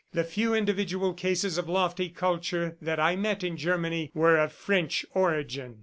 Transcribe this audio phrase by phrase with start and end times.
[0.13, 5.05] The few individual cases of lofty culture that I met in Germany were of French
[5.13, 5.79] origin."